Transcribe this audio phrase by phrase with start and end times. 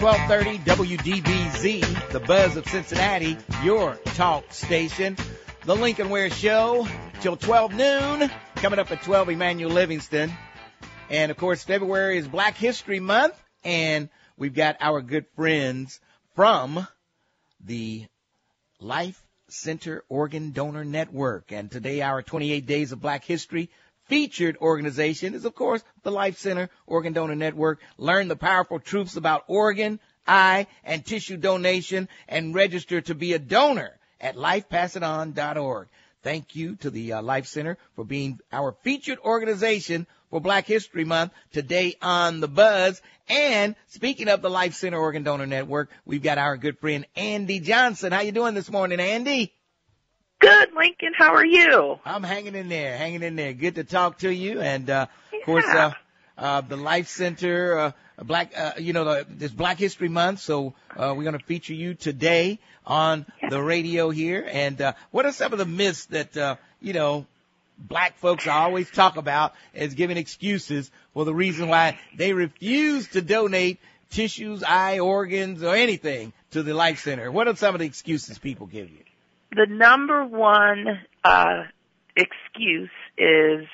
[0.00, 5.14] 1230 WDBZ, the buzz of Cincinnati, your talk station.
[5.66, 6.88] The Lincoln Ware Show
[7.20, 8.30] till 12 noon.
[8.56, 10.32] Coming up at 12, Emmanuel Livingston.
[11.10, 14.08] And of course, February is Black History Month, and
[14.38, 16.00] we've got our good friends
[16.34, 16.86] from
[17.62, 18.06] the
[18.80, 21.52] Life Center Organ Donor Network.
[21.52, 23.68] And today, our 28 Days of Black History
[24.10, 27.80] featured organization is, of course, the Life Center Organ Donor Network.
[27.96, 33.38] Learn the powerful truths about organ, eye, and tissue donation and register to be a
[33.38, 35.88] donor at lifepassiton.org.
[36.22, 41.04] Thank you to the uh, Life Center for being our featured organization for Black History
[41.04, 43.00] Month today on the Buzz.
[43.28, 47.60] And speaking of the Life Center Organ Donor Network, we've got our good friend Andy
[47.60, 48.12] Johnson.
[48.12, 49.54] How you doing this morning, Andy?
[50.40, 51.12] Good, Lincoln.
[51.14, 52.00] How are you?
[52.04, 53.52] I'm hanging in there, hanging in there.
[53.52, 54.60] Good to talk to you.
[54.60, 55.92] And, uh, of course, uh,
[56.38, 57.92] uh, the Life Center, uh,
[58.24, 60.40] Black, uh, you know, the, this Black History Month.
[60.40, 63.50] So, uh, we're going to feature you today on yeah.
[63.50, 64.48] the radio here.
[64.50, 67.26] And, uh, what are some of the myths that, uh, you know,
[67.78, 73.20] black folks always talk about as giving excuses for the reason why they refuse to
[73.20, 73.78] donate
[74.10, 77.30] tissues, eye organs, or anything to the Life Center?
[77.30, 79.04] What are some of the excuses people give you?
[79.52, 81.64] The number one uh,
[82.16, 83.66] excuse is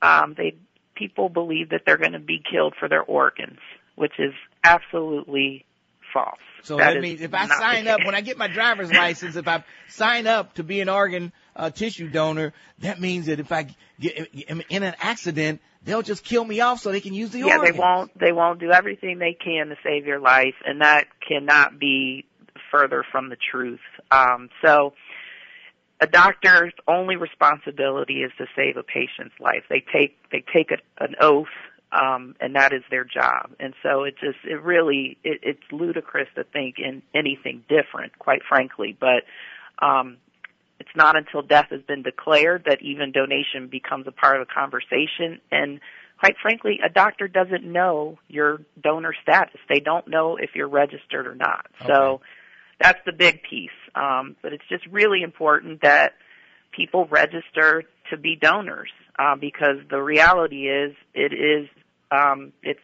[0.00, 0.56] um, they
[0.94, 3.58] people believe that they're going to be killed for their organs,
[3.94, 5.64] which is absolutely
[6.12, 6.38] false.
[6.62, 9.48] So that, that means if I sign up when I get my driver's license, if
[9.48, 13.68] I sign up to be an organ uh, tissue donor, that means that if I
[13.98, 17.56] get in an accident, they'll just kill me off so they can use the yeah,
[17.56, 17.66] organs.
[17.66, 18.18] Yeah, they won't.
[18.18, 22.26] They won't do everything they can to save your life, and that cannot be
[22.70, 23.80] further from the truth.
[24.10, 24.94] Um, so
[26.02, 29.62] a doctor's only responsibility is to save a patient's life.
[29.70, 31.46] They take they take a, an oath,
[31.92, 33.52] um, and that is their job.
[33.60, 38.42] And so it just it really it, it's ludicrous to think in anything different, quite
[38.48, 38.96] frankly.
[38.98, 39.22] But
[39.80, 40.16] um,
[40.80, 44.52] it's not until death has been declared that even donation becomes a part of the
[44.52, 45.40] conversation.
[45.52, 45.78] And
[46.18, 49.60] quite frankly, a doctor doesn't know your donor status.
[49.68, 51.66] They don't know if you're registered or not.
[51.80, 51.94] Okay.
[51.94, 52.20] So
[52.80, 53.70] that's the big piece.
[53.94, 56.14] Um, but it's just really important that
[56.72, 61.68] people register to be donors uh, because the reality is it is
[62.10, 62.80] um, it's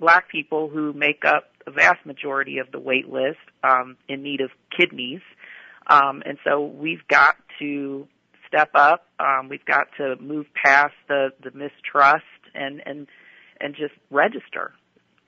[0.00, 4.40] black people who make up the vast majority of the wait list um, in need
[4.40, 5.20] of kidneys,
[5.88, 8.06] um, and so we've got to
[8.46, 9.06] step up.
[9.18, 12.24] Um, we've got to move past the the mistrust
[12.54, 13.06] and and
[13.60, 14.72] and just register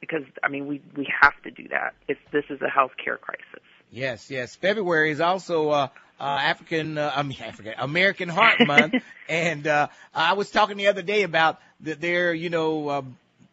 [0.00, 1.94] because I mean we we have to do that.
[2.08, 3.64] It's this is a healthcare crisis.
[3.90, 4.54] Yes, yes.
[4.54, 8.94] February is also uh, uh, African, uh, I mean African American Heart Month,
[9.28, 13.02] and uh, I was talking the other day about that they're you know uh,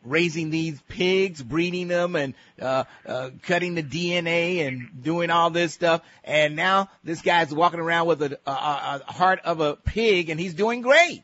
[0.04, 5.74] raising these pigs, breeding them, and uh, uh, cutting the DNA and doing all this
[5.74, 10.30] stuff, and now this guy's walking around with a, a, a heart of a pig,
[10.30, 11.24] and he's doing great.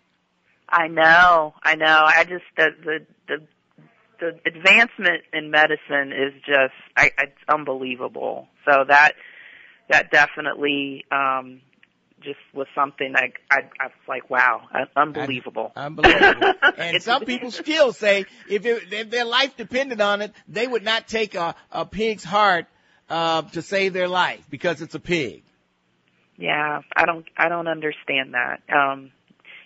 [0.68, 2.04] I know, I know.
[2.04, 3.44] I just the the the
[4.24, 8.48] the advancement in medicine is just I, it's unbelievable.
[8.66, 9.14] So that
[9.90, 11.60] that definitely um,
[12.22, 14.62] just was something like I, I was like, wow,
[14.96, 16.54] unbelievable, unbelievable.
[16.78, 20.84] and some people still say if, it, if their life depended on it, they would
[20.84, 22.68] not take a, a pig's heart
[23.10, 25.44] uh, to save their life because it's a pig.
[26.38, 28.62] Yeah, I don't I don't understand that.
[28.74, 29.12] Um,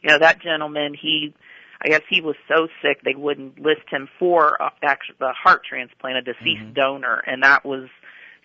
[0.01, 1.33] you know that gentleman he
[1.81, 5.63] I guess he was so sick they wouldn't list him for uh, actually the heart
[5.63, 6.73] transplant, a deceased mm-hmm.
[6.73, 7.89] donor, and that was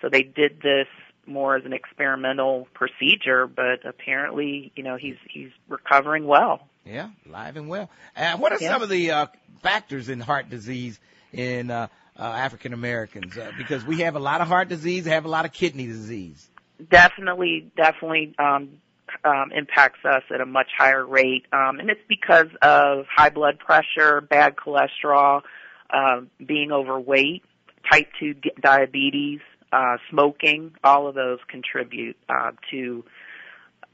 [0.00, 0.88] so they did this
[1.26, 6.68] more as an experimental procedure, but apparently, you know, he's he's recovering well.
[6.84, 7.90] Yeah, live and well.
[8.16, 8.72] And what are yeah.
[8.72, 9.26] some of the uh,
[9.62, 10.98] factors in heart disease
[11.32, 11.86] in uh,
[12.18, 13.38] uh, African Americans?
[13.38, 16.50] Uh, because we have a lot of heart disease, have a lot of kidney disease.
[16.90, 18.80] Definitely, definitely um,
[19.24, 23.58] um, impacts us at a much higher rate, um, and it's because of high blood
[23.58, 25.42] pressure, bad cholesterol,
[25.90, 27.42] uh, being overweight,
[27.90, 29.40] type 2 diabetes,
[29.72, 33.04] uh, smoking, all of those contribute uh, to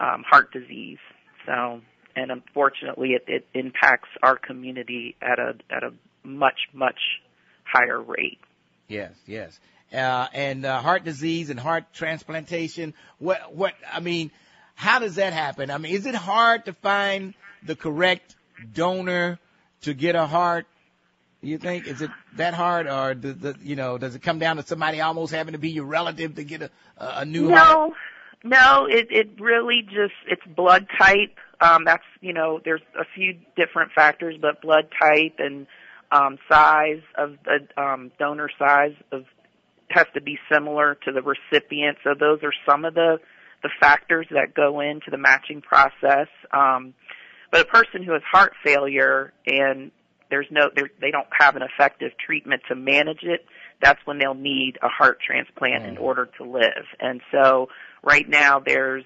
[0.01, 0.99] um, heart disease.
[1.47, 1.81] So,
[2.17, 5.93] and unfortunately, it, it impacts our community at a at a
[6.25, 6.99] much much
[7.65, 8.39] higher rate.
[8.89, 9.59] Yes, yes.
[9.93, 12.95] Uh, and uh, heart disease and heart transplantation.
[13.19, 14.31] What what I mean
[14.79, 15.73] how does that happen?
[15.73, 17.35] I mean, is it hard to find
[17.65, 18.37] the correct
[18.75, 19.41] donor
[19.81, 20.67] to get a heart?
[21.43, 24.39] Do you think is it that hard, or does the, you know does it come
[24.39, 27.57] down to somebody almost having to be your relative to get a a new no,
[27.57, 27.93] heart?
[28.45, 31.35] No, it it really just it's blood type.
[31.61, 35.67] Um, that's you know there's a few different factors, but blood type and
[36.13, 39.25] um, size of the um, donor size of
[39.91, 41.99] has to be similar to the recipient.
[42.05, 43.19] So those are some of the
[43.63, 46.29] the factors that go into the matching process.
[46.53, 46.95] Um,
[47.51, 49.91] but a person who has heart failure and
[50.31, 53.47] there's no they don't have an effective treatment to manage it,
[53.81, 55.89] that's when they'll need a heart transplant mm.
[55.89, 56.85] in order to live.
[57.01, 57.69] And so
[58.03, 59.05] right now there's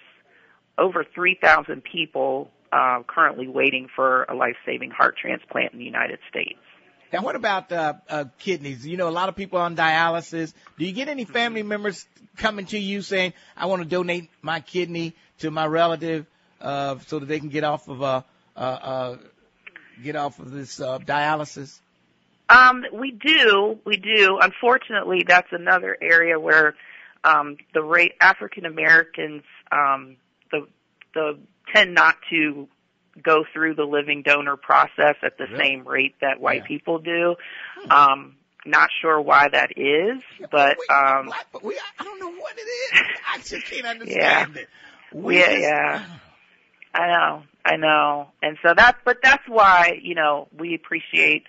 [0.79, 6.59] over 3,000 people uh, currently waiting for a life-saving heart transplant in the United States.
[7.13, 8.87] And what about uh, uh, kidneys?
[8.87, 10.55] You know, a lot of people on dialysis.
[10.79, 12.07] Do you get any family members
[12.39, 16.27] coming to you saying, "I want to donate my kidney to my relative
[16.61, 18.23] uh, so that they can get off of uh,
[18.57, 19.17] uh, uh,
[20.03, 21.79] get off of this uh, dialysis?"
[22.49, 24.39] Um, we do, we do.
[24.41, 26.75] Unfortunately, that's another area where
[27.25, 30.17] um, the rate African Americans um,
[30.51, 30.67] the
[31.15, 31.39] the
[31.75, 32.69] tend not to
[33.21, 35.59] go through the living donor process at the really?
[35.59, 36.67] same rate that white yeah.
[36.67, 37.37] people do.
[37.83, 37.91] Hmm.
[37.91, 42.31] Um, not sure why that is, yeah, but um, black, but we, I don't know
[42.31, 43.01] what it is.
[43.29, 44.61] I just can't understand yeah.
[44.61, 44.69] it.
[45.13, 46.05] We yeah, just, yeah.
[46.95, 51.45] I know, I know, and so that's, but that's why you know we appreciate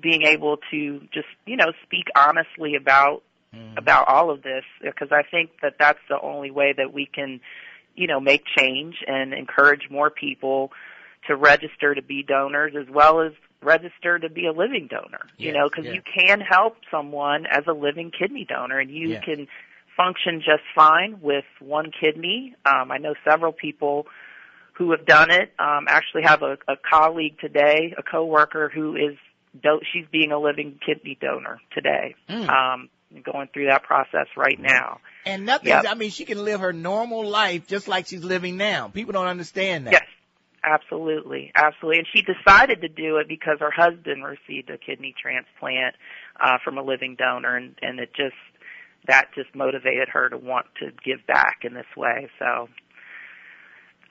[0.00, 3.22] being able to just you know speak honestly about
[3.54, 3.76] mm.
[3.78, 7.40] about all of this because I think that that's the only way that we can
[7.94, 10.70] you know make change and encourage more people
[11.26, 13.32] to register to be donors as well as
[13.62, 15.26] register to be a living donor.
[15.36, 15.94] Yes, you know, because yes.
[15.94, 19.24] you can help someone as a living kidney donor, and you yes.
[19.24, 19.48] can
[19.96, 22.54] function just fine with one kidney.
[22.64, 24.06] Um, I know several people
[24.74, 25.52] who have done it.
[25.58, 29.16] Um, actually, have a, a colleague today, a coworker who is
[29.60, 32.14] do- she's being a living kidney donor today.
[32.28, 32.48] Mm.
[32.48, 32.88] Um,
[33.24, 35.00] going through that process right now.
[35.24, 35.68] And nothing.
[35.68, 35.86] Yep.
[35.88, 38.88] I mean, she can live her normal life just like she's living now.
[38.88, 39.92] People don't understand that.
[39.92, 40.02] Yes.
[40.64, 41.98] Absolutely, absolutely.
[41.98, 45.94] And she decided to do it because her husband received a kidney transplant
[46.40, 48.34] uh, from a living donor, and, and it just
[49.06, 52.28] that just motivated her to want to give back in this way.
[52.38, 52.68] So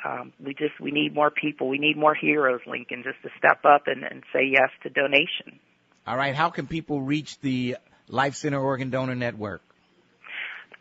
[0.05, 1.67] um, we just we need more people.
[1.67, 5.59] We need more heroes, Lincoln, just to step up and, and say yes to donation.
[6.05, 6.35] All right.
[6.35, 7.77] How can people reach the
[8.07, 9.61] Life Center Organ Donor Network?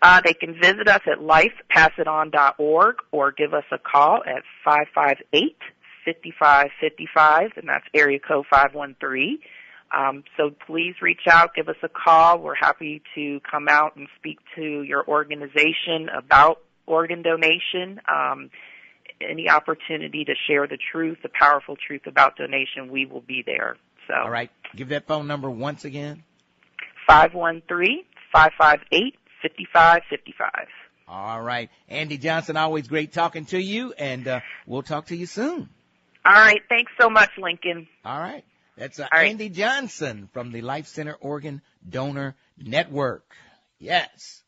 [0.03, 5.57] Uh, they can visit us at lifepassiton.org or give us a call at 558
[6.05, 9.39] 5555, and that's area code 513.
[9.97, 12.39] Um, so please reach out, give us a call.
[12.39, 18.01] We're happy to come out and speak to your organization about organ donation.
[18.13, 18.51] Um,
[19.21, 23.77] any opportunity to share the truth, the powerful truth about donation, we will be there.
[24.09, 26.23] So, all right, give that phone number once again.
[27.09, 27.63] Five one
[29.41, 30.69] three five five eight 5555.
[31.09, 31.71] All right.
[31.89, 35.69] Andy Johnson, always great talking to you, and uh, we'll talk to you soon.
[36.25, 36.61] All right.
[36.69, 37.87] Thanks so much, Lincoln.
[38.05, 38.45] All right.
[38.77, 43.35] That's uh, Andy Johnson from the Life Center Organ Donor Network.
[43.79, 44.43] Yes.